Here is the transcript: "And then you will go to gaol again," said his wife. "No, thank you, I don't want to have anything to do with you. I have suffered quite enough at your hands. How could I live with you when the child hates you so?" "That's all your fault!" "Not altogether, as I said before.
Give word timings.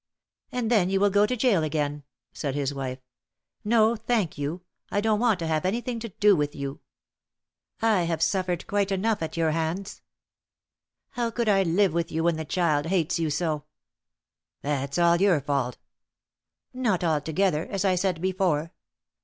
"And 0.51 0.71
then 0.71 0.89
you 0.89 0.99
will 0.99 1.11
go 1.11 1.27
to 1.27 1.35
gaol 1.37 1.61
again," 1.61 2.01
said 2.33 2.55
his 2.55 2.73
wife. 2.73 2.97
"No, 3.63 3.95
thank 3.95 4.35
you, 4.35 4.63
I 4.89 4.99
don't 4.99 5.19
want 5.19 5.37
to 5.37 5.45
have 5.45 5.63
anything 5.63 5.99
to 5.99 6.09
do 6.09 6.35
with 6.35 6.55
you. 6.55 6.79
I 7.83 8.05
have 8.05 8.23
suffered 8.23 8.65
quite 8.65 8.91
enough 8.91 9.21
at 9.21 9.37
your 9.37 9.51
hands. 9.51 10.01
How 11.11 11.29
could 11.29 11.47
I 11.47 11.61
live 11.61 11.93
with 11.93 12.11
you 12.11 12.23
when 12.23 12.35
the 12.37 12.45
child 12.45 12.87
hates 12.87 13.19
you 13.19 13.29
so?" 13.29 13.65
"That's 14.63 14.97
all 14.97 15.17
your 15.21 15.39
fault!" 15.39 15.77
"Not 16.73 17.03
altogether, 17.03 17.67
as 17.67 17.85
I 17.85 17.93
said 17.93 18.19
before. 18.21 18.73